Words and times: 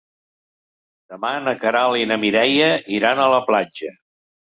Demà 1.15 1.31
na 1.49 1.55
Queralt 1.65 2.01
i 2.01 2.09
na 2.15 2.19
Mireia 2.25 2.73
iran 2.99 3.25
a 3.29 3.33
la 3.37 3.47
platja. 3.53 3.97